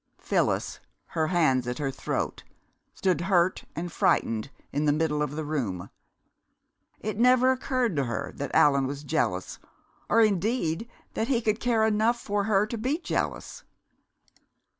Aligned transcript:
Phyllis, 0.17 0.79
her 1.09 1.27
hands 1.27 1.67
at 1.67 1.77
her 1.77 1.91
throat, 1.91 2.43
stood 2.91 3.21
hurt 3.21 3.65
and 3.75 3.91
frightened 3.91 4.49
in 4.71 4.85
the 4.85 4.91
middle 4.91 5.21
of 5.21 5.35
the 5.35 5.43
room. 5.45 5.91
It 7.01 7.19
never 7.19 7.51
occurred 7.51 7.95
to 7.97 8.05
her 8.05 8.33
that 8.37 8.49
Allan 8.55 8.87
was 8.87 9.03
jealous, 9.03 9.59
or 10.09 10.21
indeed 10.21 10.89
that 11.13 11.27
he 11.27 11.39
could 11.39 11.59
care 11.59 11.85
enough 11.85 12.19
for 12.19 12.45
her 12.45 12.65
to 12.65 12.79
be 12.79 12.97
jealous. 12.97 13.63